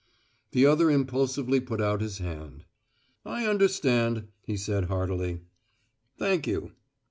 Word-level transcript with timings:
The 0.49 0.65
other 0.65 0.89
impulsively 0.89 1.59
put 1.59 1.79
out 1.79 2.01
his 2.01 2.17
hand. 2.17 2.65
"I 3.23 3.45
understand," 3.45 4.29
he 4.41 4.57
said 4.57 4.85
heartily. 4.85 5.41
"Thank 6.17 6.47
you." 6.47 6.71